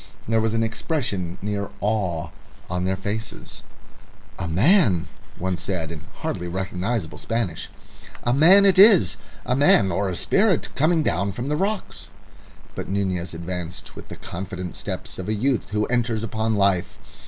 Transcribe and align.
There 0.27 0.41
was 0.41 0.55
an 0.55 0.63
expression 0.63 1.37
near 1.43 1.69
awe 1.79 2.29
on 2.71 2.85
their 2.85 2.95
faces. 2.95 3.61
"A 4.39 4.47
man," 4.47 5.07
one 5.37 5.57
said, 5.57 5.91
in 5.91 6.01
hardly 6.21 6.47
recognisable 6.47 7.19
Spanish 7.19 7.69
"a 8.23 8.33
man 8.33 8.65
it 8.65 8.79
is 8.79 9.15
a 9.45 9.55
man 9.55 9.91
or 9.91 10.09
a 10.09 10.15
spirit 10.15 10.69
coming 10.73 11.03
down 11.03 11.31
from 11.33 11.49
the 11.49 11.55
rocks." 11.55 12.07
But 12.73 12.89
Nunez 12.89 13.35
advanced 13.35 13.95
with 13.95 14.07
the 14.07 14.15
confident 14.15 14.75
steps 14.75 15.19
of 15.19 15.29
a 15.29 15.35
youth 15.35 15.69
who 15.69 15.85
enters 15.85 16.23
upon 16.23 16.55
life. 16.55 16.97